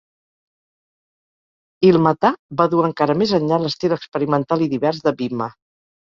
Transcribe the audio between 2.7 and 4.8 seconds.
dur encara més enllà l'estil experimental i